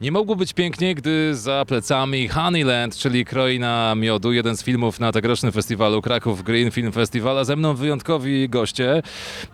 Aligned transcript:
Nie 0.00 0.12
mogło 0.12 0.36
być 0.36 0.52
piękniej, 0.52 0.94
gdy 0.94 1.34
za 1.34 1.64
plecami 1.64 2.28
Honeyland, 2.28 2.96
czyli 2.96 3.24
Kroina 3.24 3.94
Miodu, 3.94 4.32
jeden 4.32 4.56
z 4.56 4.62
filmów 4.62 5.00
na 5.00 5.12
tegorocznym 5.12 5.52
festiwalu 5.52 6.02
Kraków 6.02 6.42
Green 6.42 6.70
Film 6.70 6.92
Festival, 6.92 7.38
a 7.38 7.44
ze 7.44 7.56
mną 7.56 7.74
wyjątkowi 7.74 8.48
goście. 8.48 9.02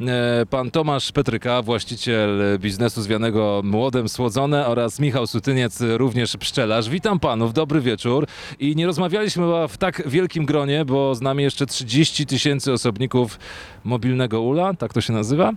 E, 0.01 0.47
Pan 0.51 0.71
Tomasz 0.71 1.13
Petryka, 1.13 1.63
właściciel 1.63 2.59
biznesu 2.59 3.03
zwanego 3.03 3.61
Młodem 3.65 4.09
Słodzone 4.09 4.67
oraz 4.67 5.01
Michał 5.01 5.27
Sutyniec, 5.27 5.81
również 5.81 6.37
pszczelarz. 6.37 6.89
Witam 6.89 7.21
panów, 7.21 7.53
dobry 7.53 7.81
wieczór. 7.81 8.27
I 8.59 8.77
nie 8.77 8.87
rozmawialiśmy 8.87 9.69
w 9.69 9.79
tak 9.79 10.09
wielkim 10.09 10.47
gronie, 10.47 10.85
bo 10.85 11.15
z 11.15 11.21
nami 11.21 11.43
jeszcze 11.43 11.67
30 11.67 12.27
tysięcy 12.27 12.73
osobników 12.73 13.39
mobilnego 13.85 14.41
ula, 14.41 14.75
tak 14.75 14.93
to 14.93 15.01
się 15.01 15.13
nazywa? 15.13 15.53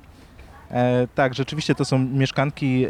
E, 0.73 1.07
tak, 1.15 1.33
rzeczywiście 1.33 1.75
to 1.75 1.85
są 1.85 1.99
mieszkanki 1.99 2.85
e, 2.85 2.89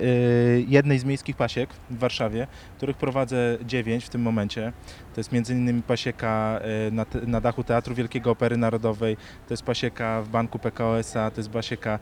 jednej 0.68 1.00
z 1.00 1.04
miejskich 1.04 1.36
pasiek 1.36 1.70
w 1.89 1.97
Warszawie, 1.97 2.47
których 2.77 2.97
prowadzę 2.97 3.57
dziewięć 3.65 4.05
w 4.05 4.10
tym 4.10 4.21
momencie. 4.21 4.74
To 5.15 5.19
jest 5.19 5.33
m.in. 5.33 5.82
pasieka 5.82 6.60
e, 6.88 6.91
na, 6.91 7.05
na 7.27 7.41
dachu 7.41 7.64
Teatru 7.64 7.96
Wielkiego 7.96 8.32
Opery 8.32 8.57
Narodowej, 8.57 9.18
to 9.47 9.54
jest 9.54 9.64
pasieka 9.64 10.21
w 10.21 10.29
Banku 10.29 10.60
PKO 10.60 11.00
SA, 11.00 11.32
to 11.32 11.39
jest 11.39 11.50
pasieka, 11.50 12.00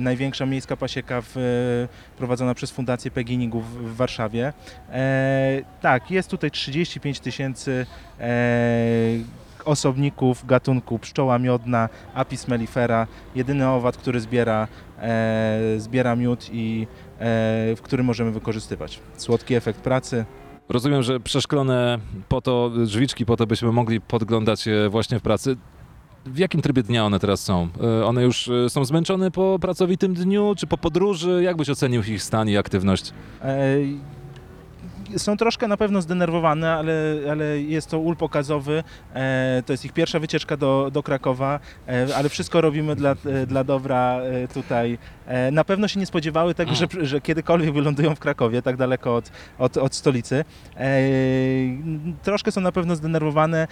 największa 0.00 0.46
miejska 0.46 0.76
pasieka 0.76 1.22
w, 1.24 1.36
prowadzona 2.16 2.54
przez 2.54 2.70
Fundację 2.70 3.10
Peginigu 3.10 3.60
w, 3.60 3.96
Warszawie. 3.96 4.52
Tak, 5.80 6.10
jest 6.10 6.30
tutaj 6.30 6.50
35 6.50 7.20
tysięcy 7.20 7.86
osobników 9.68 10.46
gatunku 10.46 10.98
pszczoła 10.98 11.38
miodna, 11.38 11.88
Apis 12.14 12.48
mellifera, 12.48 13.06
jedyny 13.34 13.68
owad, 13.68 13.96
który 13.96 14.20
zbiera, 14.20 14.68
e, 15.00 15.60
zbiera 15.76 16.16
miód 16.16 16.48
i 16.52 16.86
e, 17.18 17.26
w 17.76 17.78
który 17.82 18.02
możemy 18.02 18.30
wykorzystywać. 18.30 19.00
Słodki 19.16 19.54
efekt 19.54 19.80
pracy. 19.80 20.24
Rozumiem, 20.68 21.02
że 21.02 21.20
przeszklone 21.20 21.98
po 22.28 22.40
to 22.40 22.70
drzwiczki, 22.70 23.26
po 23.26 23.36
to 23.36 23.46
byśmy 23.46 23.72
mogli 23.72 24.00
podglądać 24.00 24.66
je 24.66 24.88
właśnie 24.88 25.18
w 25.18 25.22
pracy. 25.22 25.56
W 26.26 26.38
jakim 26.38 26.62
trybie 26.62 26.82
dnia 26.82 27.04
one 27.06 27.18
teraz 27.18 27.40
są? 27.40 27.68
E, 28.00 28.04
One 28.06 28.22
już 28.22 28.48
e, 28.48 28.70
są 28.70 28.84
zmęczone 28.84 29.30
po 29.30 29.58
pracowitym 29.60 30.14
dniu, 30.14 30.54
czy 30.56 30.66
po 30.66 30.78
podróży? 30.78 31.40
Jak 31.44 31.56
byś 31.56 31.70
ocenił 31.70 32.02
ich 32.02 32.22
stan 32.22 32.48
i 32.48 32.56
aktywność? 32.56 33.12
E, 33.42 33.76
są 35.16 35.36
troszkę 35.36 35.68
na 35.68 35.76
pewno 35.76 36.02
zdenerwowane, 36.02 36.72
ale, 36.72 36.92
ale 37.30 37.60
jest 37.60 37.90
to 37.90 37.98
ul 37.98 38.16
pokazowy. 38.16 38.84
E, 39.14 39.62
to 39.66 39.72
jest 39.72 39.84
ich 39.84 39.92
pierwsza 39.92 40.18
wycieczka 40.18 40.56
do, 40.56 40.90
do 40.92 41.02
Krakowa, 41.02 41.60
e, 41.88 42.16
ale 42.16 42.28
wszystko 42.28 42.60
robimy 42.60 42.96
dla, 42.96 43.10
e, 43.10 43.46
dla 43.46 43.64
dobra 43.64 44.20
tutaj. 44.54 44.98
Na 45.52 45.64
pewno 45.64 45.88
się 45.88 46.00
nie 46.00 46.06
spodziewały 46.06 46.54
tego, 46.54 46.74
że, 46.74 46.86
że 47.00 47.20
kiedykolwiek 47.20 47.72
wylądują 47.72 48.14
w 48.14 48.18
Krakowie, 48.18 48.62
tak 48.62 48.76
daleko 48.76 49.16
od, 49.16 49.30
od, 49.58 49.76
od 49.76 49.94
stolicy. 49.94 50.44
Troszkę 52.22 52.52
są 52.52 52.60
na 52.60 52.72
pewno 52.72 52.96
zdenerwowane, 52.96 53.68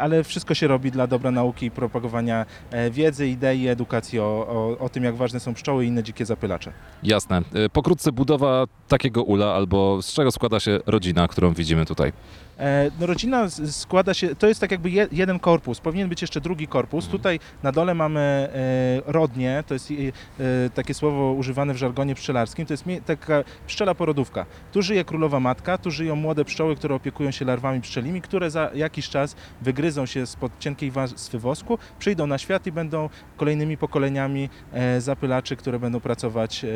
ale 0.00 0.24
wszystko 0.24 0.54
się 0.54 0.68
robi 0.68 0.90
dla 0.90 1.06
dobra 1.06 1.30
nauki 1.30 1.66
i 1.66 1.70
propagowania 1.70 2.46
wiedzy, 2.90 3.28
idei, 3.28 3.68
edukacji 3.68 4.20
o, 4.20 4.24
o, 4.24 4.84
o 4.84 4.88
tym, 4.88 5.04
jak 5.04 5.16
ważne 5.16 5.40
są 5.40 5.54
pszczoły 5.54 5.84
i 5.84 5.88
inne 5.88 6.02
dzikie 6.02 6.26
zapylacze. 6.26 6.72
Jasne. 7.02 7.42
Pokrótce 7.72 8.12
budowa 8.12 8.66
takiego 8.88 9.22
ula, 9.22 9.54
albo 9.54 10.02
z 10.02 10.12
czego 10.12 10.30
składa 10.30 10.60
się 10.60 10.63
rodzina, 10.86 11.28
którą 11.28 11.54
widzimy 11.54 11.86
tutaj? 11.86 12.12
E, 12.58 12.90
No 13.00 13.06
rodzina 13.06 13.48
składa 13.66 14.14
się, 14.14 14.36
to 14.36 14.46
jest 14.46 14.60
tak 14.60 14.70
jakby 14.70 14.90
je, 14.90 15.08
jeden 15.12 15.38
korpus, 15.38 15.80
powinien 15.80 16.08
być 16.08 16.22
jeszcze 16.22 16.40
drugi 16.40 16.66
korpus. 16.66 17.08
Tutaj 17.08 17.40
na 17.62 17.72
dole 17.72 17.94
mamy 17.94 18.20
e, 18.20 19.12
rodnie, 19.12 19.64
to 19.66 19.74
jest 19.74 19.90
e, 19.90 20.70
takie 20.70 20.94
słowo 20.94 21.32
używane 21.32 21.74
w 21.74 21.76
żargonie 21.76 22.14
pszczelarskim, 22.14 22.66
to 22.66 22.72
jest 22.72 22.84
taka 23.06 23.44
pszczela 23.66 23.94
porodówka. 23.94 24.46
Tu 24.72 24.82
żyje 24.82 25.04
królowa 25.04 25.40
matka, 25.40 25.78
tu 25.78 25.90
żyją 25.90 26.16
młode 26.16 26.44
pszczoły, 26.44 26.76
które 26.76 26.94
opiekują 26.94 27.30
się 27.30 27.44
larwami 27.44 27.80
pszczelimi, 27.80 28.20
które 28.20 28.50
za 28.50 28.70
jakiś 28.74 29.08
czas 29.08 29.36
wygryzą 29.62 30.06
się 30.06 30.26
spod 30.26 30.52
cienkiej 30.58 30.90
warstwy 30.90 31.38
wosku, 31.38 31.78
przyjdą 31.98 32.26
na 32.26 32.38
świat 32.38 32.66
i 32.66 32.72
będą 32.72 33.08
kolejnymi 33.36 33.76
pokoleniami 33.76 34.48
zapylaczy, 34.98 35.56
które 35.56 35.78
będą 35.78 36.00
pracować, 36.00 36.66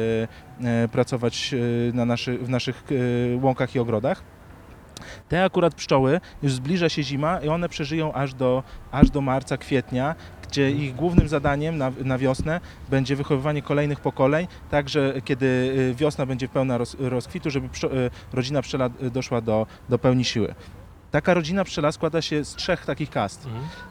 pracować 0.92 1.54
na 1.92 2.04
naszy, 2.04 2.38
w 2.38 2.48
naszych 2.48 2.84
łąkach 3.42 3.74
i 3.74 3.77
ogrodach. 3.78 4.22
Te 5.28 5.44
akurat 5.44 5.74
pszczoły, 5.74 6.20
już 6.42 6.52
zbliża 6.52 6.88
się 6.88 7.02
zima 7.02 7.40
i 7.40 7.48
one 7.48 7.68
przeżyją 7.68 8.12
aż 8.12 8.34
do, 8.34 8.62
aż 8.92 9.10
do 9.10 9.20
marca, 9.20 9.56
kwietnia, 9.56 10.14
gdzie 10.48 10.70
ich 10.70 10.94
głównym 10.94 11.28
zadaniem 11.28 11.78
na, 11.78 11.92
na 12.04 12.18
wiosnę 12.18 12.60
będzie 12.90 13.16
wychowywanie 13.16 13.62
kolejnych 13.62 14.00
pokoleń, 14.00 14.46
tak 14.70 14.88
że 14.88 15.14
kiedy 15.24 15.46
y, 15.46 15.94
wiosna 15.94 16.26
będzie 16.26 16.48
pełna 16.48 16.78
roz, 16.78 16.96
rozkwitu, 17.00 17.50
żeby 17.50 17.68
pszczo, 17.68 17.96
y, 17.96 18.10
rodzina 18.32 18.62
pszczela 18.62 18.90
y, 19.02 19.10
doszła 19.10 19.40
do, 19.40 19.66
do 19.88 19.98
pełni 19.98 20.24
siły. 20.24 20.54
Taka 21.10 21.34
rodzina 21.34 21.64
pszczela 21.64 21.92
składa 21.92 22.22
się 22.22 22.44
z 22.44 22.54
trzech 22.54 22.84
takich 22.86 23.10
kast. 23.10 23.46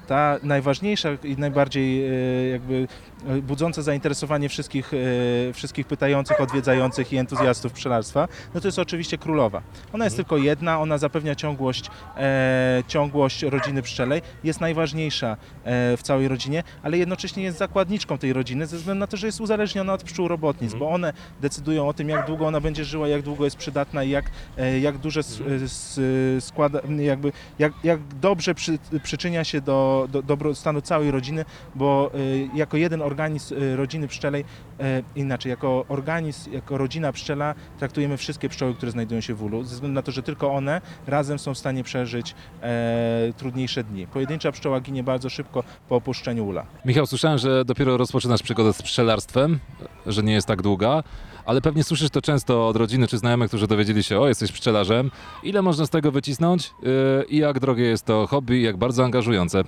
Ta 0.08 0.38
najważniejsza 0.44 1.10
i 1.24 1.38
najbardziej 1.38 2.06
e, 2.08 2.12
jakby 2.50 2.88
e, 3.28 3.36
budząca 3.42 3.82
zainteresowanie 3.82 4.50
wszystkich, 4.50 4.92
e, 4.94 5.54
wszystkich 5.54 5.88
pytających, 5.88 6.42
odwiedzających 6.42 7.14
i 7.14 7.18
entuzjastów 7.18 7.74
pszczelarstwa, 7.74 8.28
no 8.54 8.62
to 8.62 8.68
jest 8.68 8.80
oczywiście 8.80 9.18
królowa. 9.18 9.62
Ona 9.94 10.04
jest 10.06 10.16
tylko 10.16 10.38
jedna, 10.38 10.80
ona 10.82 10.98
zapewnia 10.98 11.36
ciągłość, 11.36 11.90
e, 12.18 12.84
ciągłość 12.88 13.44
rodziny 13.44 13.82
pszczelej, 13.82 14.22
jest 14.44 14.62
najważniejsza 14.62 15.38
e, 15.64 15.98
w 15.98 16.02
całej 16.04 16.28
rodzinie, 16.28 16.64
ale 16.84 16.98
jednocześnie 16.98 17.44
jest 17.44 17.58
zakładniczką 17.58 18.18
tej 18.18 18.34
rodziny 18.34 18.68
ze 18.68 18.78
względu 18.78 19.00
na 19.00 19.08
to, 19.08 19.18
że 19.18 19.28
jest 19.28 19.42
uzależniona 19.42 19.94
od 19.94 20.04
pszczół 20.04 20.28
robotnic, 20.28 20.74
bo 20.74 20.90
one 20.90 21.14
decydują 21.42 21.88
o 21.88 21.94
tym, 21.94 22.10
jak 22.10 22.28
długo 22.28 22.48
ona 22.48 22.62
będzie 22.62 22.86
żyła, 22.86 23.08
jak 23.08 23.22
długo 23.22 23.44
jest 23.44 23.58
przydatna 23.58 24.04
i 24.04 24.10
jak, 24.10 24.26
e, 24.58 24.80
jak 24.80 24.98
duże 24.98 25.20
s- 25.20 25.42
s- 25.64 26.00
składa, 26.46 26.80
jakby, 27.08 27.32
jak, 27.60 27.74
jak 27.84 28.00
dobrze 28.22 28.56
przy, 28.56 28.80
przyczynia 29.04 29.44
się 29.44 29.62
do, 29.62 30.08
do 30.12 30.22
dobrostanu 30.22 30.82
całej 30.82 31.12
rodziny, 31.12 31.46
bo 31.76 32.12
y, 32.16 32.50
jako 32.54 32.78
jeden 32.78 33.02
organizm 33.02 33.56
y, 33.56 33.76
rodziny 33.76 34.08
pszczelej, 34.08 34.46
e, 34.80 35.04
inaczej, 35.16 35.50
jako 35.50 35.86
organizm, 35.90 36.52
jako 36.52 36.78
rodzina 36.78 37.12
pszczela 37.12 37.56
traktujemy 37.80 38.18
wszystkie 38.18 38.50
pszczoły, 38.50 38.74
które 38.74 38.92
znajdują 38.92 39.22
się 39.22 39.34
w 39.34 39.44
ulu, 39.44 39.64
ze 39.64 39.74
względu 39.74 39.96
na 39.96 40.02
to, 40.02 40.12
że 40.12 40.24
tylko 40.24 40.54
one 40.54 40.82
razem 41.08 41.40
są 41.40 41.54
w 41.54 41.58
stanie 41.58 41.84
przeżyć 41.84 42.36
e, 42.62 43.34
trudniejsze 43.38 43.84
dni. 43.84 44.08
Pojedyncza 44.08 44.52
pszczoła 44.52 44.80
ginie 44.80 45.04
bardzo 45.04 45.30
szybko 45.30 45.64
po 45.90 45.96
opuszczeniu 45.96 46.48
ula. 46.48 46.66
Michał, 46.86 47.06
słyszałem, 47.06 47.38
że 47.38 47.66
dopiero 47.66 47.98
rozpoczynasz 47.98 48.44
przygodę 48.44 48.74
z 48.74 48.82
pszczelarstwem, 48.82 49.60
że 50.06 50.24
nie 50.24 50.34
jest 50.34 50.48
tak 50.48 50.62
długa, 50.62 51.04
ale 51.48 51.62
pewnie 51.62 51.84
słyszysz 51.84 52.10
to 52.10 52.22
często 52.22 52.68
od 52.68 52.76
rodziny 52.76 53.08
czy 53.08 53.18
znajomych, 53.18 53.48
którzy 53.48 53.68
dowiedzieli 53.68 54.04
się, 54.04 54.20
o, 54.20 54.28
jesteś 54.28 54.52
pszczelarzem. 54.52 55.12
Ile 55.44 55.62
można 55.62 55.86
z 55.86 55.90
tego 55.90 56.12
wycisnąć 56.12 56.74
yy, 56.82 57.26
i 57.30 57.38
jak 57.38 57.60
drogie 57.60 57.84
jest 57.84 58.06
to 58.06 58.28
hobby 58.28 58.62
jak 58.62 58.78
bardzo 58.78 59.04
angażujące? 59.06 59.64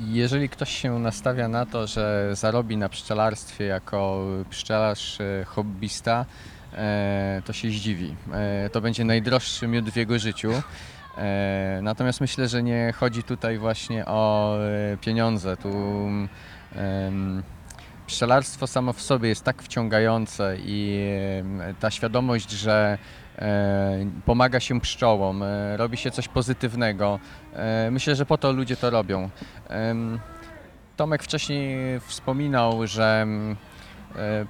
Jeżeli 0.00 0.48
ktoś 0.48 0.70
się 0.70 0.98
nastawia 0.98 1.48
na 1.48 1.66
to, 1.66 1.86
że 1.86 2.30
zarobi 2.32 2.76
na 2.76 2.88
pszczelarstwie 2.88 3.64
jako 3.64 4.24
pszczelarz 4.50 5.20
e, 5.20 5.44
hobbysta, 5.44 6.24
e, 6.74 7.42
to 7.44 7.52
się 7.52 7.68
zdziwi. 7.68 8.14
E, 8.32 8.70
To 8.70 8.80
będzie 8.80 9.04
najdroższy 9.04 9.66
miód 9.68 9.90
w 9.90 9.96
jego 9.96 10.18
życiu. 10.18 10.50
Natomiast 11.82 12.20
myślę, 12.20 12.48
że 12.48 12.62
nie 12.62 12.92
chodzi 12.96 13.22
tutaj 13.22 13.58
właśnie 13.58 14.06
o 14.06 14.56
pieniądze. 15.00 15.56
Tu 15.56 15.68
pszczelarstwo 18.12 18.66
samo 18.66 18.92
w 18.92 19.02
sobie 19.02 19.28
jest 19.28 19.44
tak 19.44 19.62
wciągające 19.62 20.56
i 20.58 21.08
ta 21.80 21.90
świadomość, 21.90 22.50
że 22.50 22.98
e, 23.38 24.06
pomaga 24.26 24.60
się 24.60 24.80
pszczołom, 24.80 25.42
e, 25.42 25.76
robi 25.76 25.96
się 25.96 26.10
coś 26.10 26.28
pozytywnego. 26.28 27.18
E, 27.54 27.90
Myślę, 27.90 28.14
że 28.16 28.26
po 28.26 28.38
to 28.38 28.52
ludzie 28.52 28.76
to 28.76 28.90
robią. 28.90 29.30
Tomek 30.96 31.22
wcześniej 31.22 32.00
wspominał, 32.00 32.86
że 32.86 33.26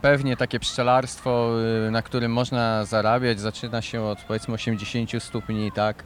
pewnie 0.02 0.36
takie 0.36 0.60
pszczelarstwo, 0.60 1.50
na 1.90 2.02
którym 2.02 2.32
można 2.32 2.84
zarabiać, 2.84 3.40
zaczyna 3.40 3.82
się 3.82 4.02
od 4.02 4.18
powiedzmy 4.20 4.54
80 4.54 5.22
stopni, 5.22 5.72
tak? 5.72 6.04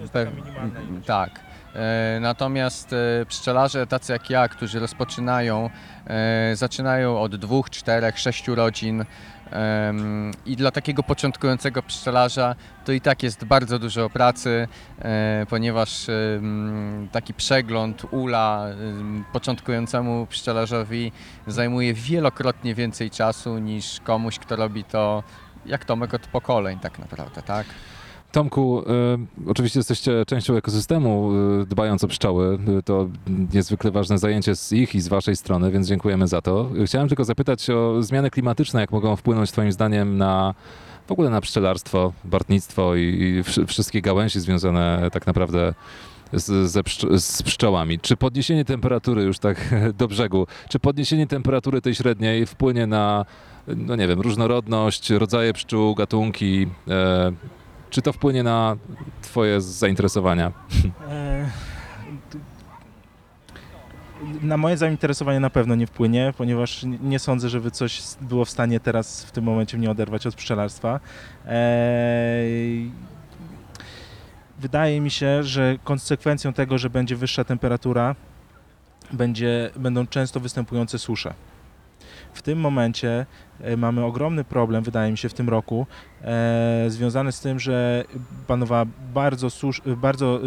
jest 0.00 0.12
Pe- 0.12 0.34
minimalna 0.36 0.80
ilość. 0.90 1.06
tak. 1.06 1.40
E, 1.74 2.18
Natomiast 2.20 2.92
e, 2.92 3.26
pszczelarze 3.26 3.86
tacy 3.86 4.12
jak 4.12 4.30
ja, 4.30 4.48
którzy 4.48 4.80
rozpoczynają, 4.80 5.70
e, 6.06 6.56
zaczynają 6.56 7.20
od 7.20 7.36
dwóch, 7.36 7.70
czterech, 7.70 8.18
sześciu 8.18 8.54
rodzin 8.54 9.04
i 10.46 10.56
dla 10.56 10.70
takiego 10.70 11.02
początkującego 11.02 11.82
pszczelarza 11.82 12.54
to 12.84 12.92
i 12.92 13.00
tak 13.00 13.22
jest 13.22 13.44
bardzo 13.44 13.78
dużo 13.78 14.10
pracy, 14.10 14.68
ponieważ 15.48 16.06
taki 17.12 17.34
przegląd 17.34 18.02
ula 18.10 18.66
em, 18.68 19.24
początkującemu 19.32 20.26
pszczelarzowi 20.26 21.12
zajmuje 21.46 21.94
wielokrotnie 21.94 22.74
więcej 22.74 23.10
czasu 23.10 23.58
niż 23.58 24.00
komuś, 24.00 24.38
kto 24.38 24.56
robi 24.56 24.84
to 24.84 25.22
jak 25.66 25.84
Tomek 25.84 26.14
od 26.14 26.26
pokoleń 26.26 26.78
tak 26.78 26.98
naprawdę, 26.98 27.42
tak? 27.42 27.66
Tomku, 28.32 28.82
e, 28.86 29.50
oczywiście 29.50 29.78
jesteście 29.78 30.24
częścią 30.26 30.54
ekosystemu, 30.56 31.30
e, 31.62 31.66
dbając 31.66 32.04
o 32.04 32.08
pszczoły. 32.08 32.58
E, 32.78 32.82
To 32.82 33.08
niezwykle 33.54 33.90
ważne 33.90 34.18
zajęcie 34.18 34.56
z 34.56 34.72
ich 34.72 34.94
i 34.94 35.00
z 35.00 35.08
waszej 35.08 35.36
strony, 35.36 35.70
więc 35.70 35.88
dziękujemy 35.88 36.28
za 36.28 36.40
to. 36.42 36.70
Chciałem 36.86 37.08
tylko 37.08 37.24
zapytać 37.24 37.70
o 37.70 38.02
zmiany 38.02 38.30
klimatyczne, 38.30 38.80
jak 38.80 38.92
mogą 38.92 39.16
wpłynąć 39.16 39.50
twoim 39.52 39.72
zdaniem 39.72 40.16
na 40.18 40.54
w 41.06 41.12
ogóle 41.12 41.30
na 41.30 41.40
pszczelarstwo, 41.40 42.12
bartnictwo 42.24 42.94
i, 42.96 43.00
i 43.00 43.42
wszy- 43.42 43.66
wszystkie 43.66 44.02
gałęzi 44.02 44.40
związane 44.40 45.08
tak 45.12 45.26
naprawdę 45.26 45.74
z, 46.32 46.70
ze 46.70 46.80
pszczo- 46.82 47.18
z 47.18 47.42
pszczołami. 47.42 47.98
Czy 47.98 48.16
podniesienie 48.16 48.64
temperatury 48.64 49.22
już 49.22 49.38
tak 49.38 49.74
do 49.98 50.08
brzegu, 50.08 50.46
czy 50.68 50.78
podniesienie 50.78 51.26
temperatury 51.26 51.80
tej 51.80 51.94
średniej 51.94 52.46
wpłynie 52.46 52.86
na, 52.86 53.24
no 53.76 53.96
nie 53.96 54.08
wiem, 54.08 54.20
różnorodność, 54.20 55.10
rodzaje 55.10 55.52
pszczół, 55.52 55.94
gatunki? 55.94 56.66
E, 56.88 57.32
czy 57.90 58.02
to 58.02 58.12
wpłynie 58.12 58.42
na 58.42 58.76
twoje 59.22 59.60
zainteresowania? 59.60 60.52
E, 61.08 61.50
Na 64.42 64.56
moje 64.56 64.76
zainteresowanie 64.76 65.40
na 65.40 65.50
pewno 65.50 65.74
nie 65.74 65.86
wpłynie, 65.86 66.34
ponieważ 66.38 66.82
nie- 67.02 67.18
sądzę, 67.18 67.48
żeby 67.48 67.70
coś 67.70 68.02
było 68.20 68.44
w 68.44 68.50
stanie 68.50 68.80
teraz 68.80 69.24
w 69.24 69.30
tym 69.30 69.44
momencie 69.44 69.78
mnie 69.78 69.90
oderwać 69.90 70.26
od 70.26 70.34
pszczelarstwa. 70.34 71.00
E, 71.46 71.50
Wydaje 74.58 75.00
mi 75.00 75.10
się, 75.10 75.42
że 75.42 75.78
konsekwencją 75.84 76.52
tego, 76.52 76.78
że 76.78 76.90
będzie 76.90 77.16
wyższa 77.16 77.44
temperatura, 77.44 78.14
będzie, 79.12 79.70
będą 79.76 80.06
często 80.06 80.40
występujące 80.40 80.98
susze. 80.98 81.34
W 82.34 82.42
tym 82.42 82.60
momencie 82.60 83.26
mamy 83.76 84.04
ogromny 84.04 84.44
problem, 84.44 84.84
wydaje 84.84 85.10
mi 85.10 85.18
się, 85.18 85.28
w 85.28 85.34
tym 85.34 85.48
roku, 85.48 85.86
e, 86.22 86.84
związany 86.88 87.32
z 87.32 87.40
tym, 87.40 87.60
że 87.60 88.04
panowała 88.46 88.86
bardzo, 89.14 89.50
susz, 89.50 89.82
bardzo 89.96 90.40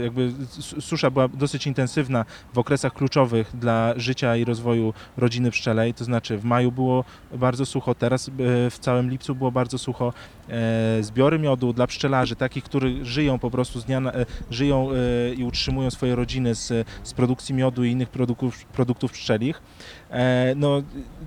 e, 0.00 0.04
jakby 0.04 0.32
susza 0.80 1.10
była 1.10 1.28
dosyć 1.28 1.66
intensywna 1.66 2.24
w 2.54 2.58
okresach 2.58 2.92
kluczowych 2.92 3.56
dla 3.56 3.94
życia 3.96 4.36
i 4.36 4.44
rozwoju 4.44 4.94
rodziny 5.16 5.50
pszczelej, 5.50 5.94
to 5.94 6.04
znaczy 6.04 6.38
w 6.38 6.44
maju 6.44 6.72
było 6.72 7.04
bardzo 7.34 7.66
sucho, 7.66 7.94
teraz 7.94 8.28
e, 8.28 8.32
w 8.70 8.78
całym 8.80 9.10
lipcu 9.10 9.34
było 9.34 9.52
bardzo 9.52 9.78
sucho. 9.78 10.12
E, 10.48 11.02
Zbiory 11.02 11.38
miodu 11.38 11.72
dla 11.72 11.86
pszczelarzy, 11.86 12.36
takich, 12.36 12.64
którzy 12.64 13.04
żyją 13.04 13.38
po 13.38 13.50
prostu 13.50 13.80
z 13.80 13.84
dnia 13.84 14.00
na, 14.00 14.12
e, 14.12 14.26
żyją 14.50 14.88
e, 14.90 15.34
i 15.34 15.44
utrzymują 15.44 15.90
swoje 15.90 16.14
rodziny 16.14 16.54
z, 16.54 16.88
z 17.02 17.12
produkcji 17.12 17.54
miodu 17.54 17.84
i 17.84 17.90
innych 17.90 18.08
produktów, 18.08 18.64
produktów 18.64 19.12
pszczelich, 19.12 19.62
e, 20.10 20.54
no 20.56 20.82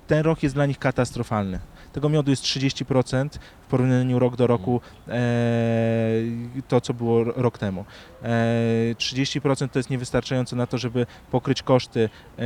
ten 0.08 0.24
rok 0.24 0.44
jest 0.44 0.56
dla 0.56 0.66
nich 0.66 0.80
katastrofalny. 0.80 1.31
Tego 1.94 2.10
miodu 2.10 2.32
jest 2.32 2.44
30% 2.44 3.30
w 3.62 3.66
porównaniu 3.66 4.20
rok 4.20 4.36
do 4.36 4.48
roku 4.48 4.82
e, 5.08 5.12
to, 6.68 6.82
co 6.82 6.94
było 6.94 7.24
ro- 7.24 7.34
rok 7.36 7.58
temu. 7.58 7.86
E, 8.24 8.96
30% 8.96 9.70
to 9.70 9.80
jest 9.80 9.90
niewystarczające 9.90 10.56
na 10.56 10.68
to, 10.68 10.78
żeby 10.78 11.06
pokryć 11.32 11.64
koszty 11.64 12.10
e, 12.40 12.44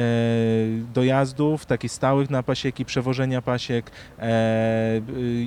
dojazdów, 0.94 1.66
takich 1.66 1.92
stałych 1.92 2.30
na 2.30 2.44
pasieki, 2.44 2.86
przewożenia 2.86 3.42
pasiek 3.42 3.92
e, 4.20 5.02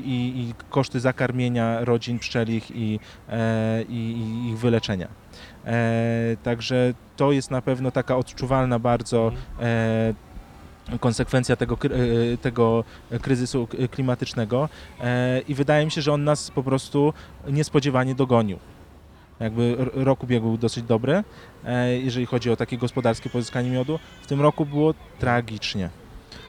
i, 0.05 0.33
i 0.37 0.55
koszty 0.71 1.01
zakarmienia 1.01 1.85
rodzin 1.85 2.19
pszczelich 2.19 2.71
i, 2.71 3.01
e, 3.29 3.83
i, 3.83 3.95
i 3.95 4.49
ich 4.49 4.59
wyleczenia. 4.59 5.09
E, 5.65 6.37
także 6.43 6.95
to 7.17 7.33
jest 7.33 7.51
na 7.51 7.63
pewno 7.63 7.91
taka 7.91 8.17
odczuwalna 8.17 8.79
bardzo 8.79 9.33
e, 9.61 10.15
konsekwencja 11.01 11.57
tego, 11.57 11.79
e, 11.85 12.37
tego 12.37 12.85
kryzysu 13.23 13.69
klimatycznego 13.91 14.69
e, 15.01 15.41
i 15.41 15.55
wydaje 15.55 15.85
mi 15.85 15.91
się, 15.91 16.03
że 16.03 16.13
on 16.13 16.25
nas 16.25 16.51
po 16.51 16.63
prostu 16.63 17.13
niespodziewanie 17.49 18.15
dogonił. 18.15 18.59
Jakby 19.41 19.77
rok 19.95 20.23
ubiegł 20.23 20.47
był 20.47 20.59
dosyć 20.59 20.85
dobry, 20.85 21.25
e, 21.65 21.99
jeżeli 21.99 22.27
chodzi 22.27 22.51
o 22.51 22.57
takie 22.57 22.79
gospodarskie 22.79 23.31
pozyskanie 23.31 23.71
miodu. 23.71 23.99
W 24.23 24.27
tym 24.27 24.41
roku 24.41 24.67
było 24.67 24.95
tragicznie. 25.19 25.91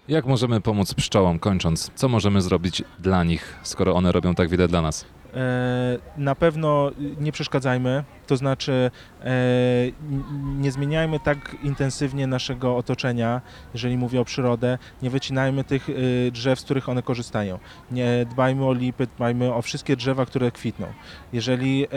Jak 0.07 0.25
możemy 0.25 0.61
pomóc 0.61 0.93
pszczołom, 0.93 1.39
kończąc? 1.39 1.91
Co 1.95 2.09
możemy 2.09 2.41
zrobić 2.41 2.83
dla 2.99 3.23
nich, 3.23 3.59
skoro 3.63 3.95
one 3.95 4.11
robią 4.11 4.35
tak 4.35 4.49
wiele 4.49 4.67
dla 4.67 4.81
nas? 4.81 5.05
Na 6.17 6.35
pewno 6.35 6.91
nie 7.19 7.31
przeszkadzajmy, 7.31 8.03
to 8.29 8.37
znaczy 8.37 8.91
e, 9.23 9.31
nie 10.57 10.71
zmieniajmy 10.71 11.19
tak 11.19 11.55
intensywnie 11.63 12.27
naszego 12.27 12.77
otoczenia, 12.77 13.41
jeżeli 13.73 13.97
mówię 13.97 14.21
o 14.21 14.25
przyrodę, 14.25 14.77
nie 15.01 15.09
wycinajmy 15.09 15.63
tych 15.63 15.89
e, 15.89 16.31
drzew, 16.31 16.59
z 16.59 16.63
których 16.63 16.89
one 16.89 17.03
korzystają. 17.03 17.59
Nie 17.91 18.25
dbajmy 18.29 18.65
o 18.65 18.73
lipy, 18.73 19.07
dbajmy 19.17 19.53
o 19.53 19.61
wszystkie 19.61 19.95
drzewa, 19.95 20.25
które 20.25 20.51
kwitną. 20.51 20.87
Jeżeli 21.33 21.85
e, 21.85 21.89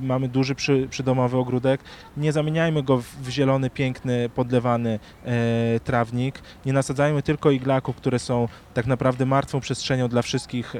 mamy 0.00 0.28
duży 0.28 0.54
przy, 0.54 0.86
przydomowy 0.90 1.36
ogródek, 1.36 1.80
nie 2.16 2.32
zamieniajmy 2.32 2.82
go 2.82 2.98
w, 2.98 3.28
zielony, 3.28 3.70
piękny, 3.70 4.28
podlewany 4.34 4.98
e, 5.24 5.80
trawnik. 5.80 6.42
Nie 6.66 6.72
nasadzajmy 6.72 7.22
tylko 7.22 7.50
iglaków, 7.50 7.96
które 7.96 8.18
są 8.18 8.48
tak 8.74 8.86
naprawdę 8.86 9.26
martwą 9.26 9.60
przestrzenią 9.60 10.08
dla 10.08 10.22
wszystkich 10.22 10.74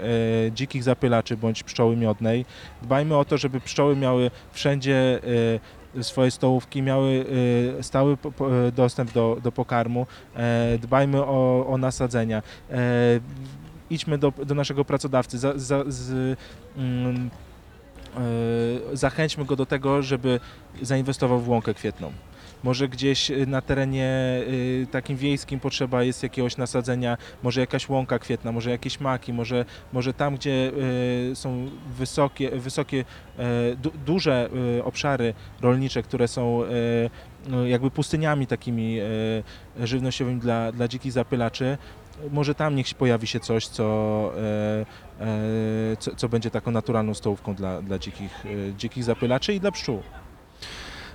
dzikich 0.53 0.83
zapylaczy 0.83 1.37
bądź 1.37 1.63
pszczoły 1.63 1.97
miodnej. 1.97 2.45
Dbajmy 2.83 3.17
o 3.17 3.25
to, 3.25 3.39
żeby 3.39 3.61
pszczoły 3.61 3.97
miały 3.97 4.31
wszędzie 4.53 5.21
e, 5.97 6.03
swoje 6.03 6.31
stołówki, 6.31 6.83
miały 6.83 7.25
e, 7.79 7.83
stały 7.83 8.17
dostęp 8.73 9.13
do, 9.13 9.39
do 9.43 9.53
pokarmu. 9.53 10.07
E, 10.37 10.79
dbajmy 10.79 11.23
o, 11.23 11.67
o 11.69 11.79
nasadzenia. 11.79 12.43
E, 12.71 12.81
idźmy 13.91 14.19
do, 14.19 14.31
do 14.31 14.55
naszego 14.55 14.85
pracodawcy. 14.85 15.39
Za, 15.39 15.53
za, 15.57 15.85
z, 15.87 16.39
mm, 16.77 17.31
e, 18.17 18.97
zachęćmy 18.97 19.45
go 19.45 19.57
do 19.57 19.67
tego, 19.67 20.03
żeby 20.03 20.41
zainwestował 20.83 21.41
w 21.41 21.49
łąkę 21.49 21.75
kwietną. 21.75 22.13
Może 22.63 22.89
gdzieś 22.89 23.31
y, 23.31 23.47
na 23.47 23.63
terenie 23.63 24.41
y, 24.49 24.87
takim 24.91 25.17
wiejskim 25.17 25.61
potrzeba 25.61 26.03
jest 26.03 26.23
jakiegoś 26.23 26.57
nasadzenia, 26.57 27.17
może 27.43 27.61
jakaś 27.61 27.89
łąka 27.89 28.19
kwietna, 28.19 28.53
może 28.53 28.71
jakieś 28.71 29.01
maki, 29.01 29.33
może, 29.33 29.65
może 29.93 30.15
tam, 30.15 30.35
gdzie 30.35 30.73
y, 31.31 31.37
są 31.37 31.71
wysokie, 31.97 32.51
wysokie 32.51 33.05
du, 33.77 33.91
duże 34.07 34.51
obszary 34.85 35.35
rolnicze, 35.61 36.03
które 36.03 36.29
są 36.29 36.63
y, 36.63 36.67
y, 37.65 37.69
jakby 37.69 37.91
pustyniami 37.91 38.47
takimi 38.47 39.01
y, 39.01 39.87
żywnościowymi 39.87 40.41
dla, 40.41 40.73
dla 40.73 40.89
dzikich 40.89 41.13
zapylaczy, 41.13 41.79
może 42.31 42.55
tam 42.55 42.75
niech 42.75 42.95
pojawi 42.95 43.27
się 43.27 43.41
coś, 43.41 43.67
co, 43.67 44.33
co, 45.99 46.17
co 46.17 46.29
będzie 46.29 46.51
taką 46.51 46.71
naturalną 46.71 47.15
stołówką 47.15 47.55
dla, 47.55 47.83
dla 47.83 47.99
dzikich, 47.99 48.45
dzikich 48.77 49.05
zapylaczy 49.05 49.55
i 49.55 49.61
dla 49.61 49.73
pszczół. 49.73 50.03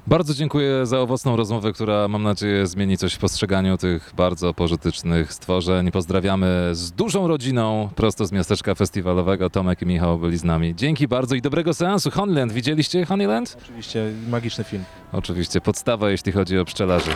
Bardzo 0.08 0.34
dziękuję 0.34 0.86
za 0.86 1.00
owocną 1.00 1.36
rozmowę, 1.36 1.74
która 1.74 2.08
mam 2.08 2.24
nadzieję 2.24 2.68
zmieni 2.68 2.98
coś 2.98 3.14
w 3.14 3.18
postrzeganiu 3.18 3.78
tych 3.78 4.14
bardzo 4.18 4.54
pożytecznych 4.54 5.34
stworzeń. 5.34 5.92
Pozdrawiamy 5.92 6.70
z 6.72 6.92
dużą 6.92 7.28
rodziną 7.28 7.90
prosto 7.96 8.26
z 8.26 8.32
miasteczka 8.32 8.76
festiwalowego. 8.76 9.50
Tomek 9.50 9.82
i 9.82 9.86
Michał 9.86 10.20
byli 10.20 10.38
z 10.38 10.44
nami. 10.44 10.76
Dzięki 10.76 11.08
bardzo 11.08 11.36
i 11.36 11.42
dobrego 11.42 11.74
seansu. 11.74 12.12
Honeyland, 12.12 12.52
widzieliście 12.52 13.06
Honeyland? 13.06 13.58
Oczywiście 13.63 14.12
magiczny 14.30 14.63
film. 14.63 14.84
Oczywiście 15.12 15.62
podstawa, 15.62 16.10
jeśli 16.10 16.32
chodzi 16.32 16.60
o 16.60 16.66
pszczelarzy. 16.66 17.12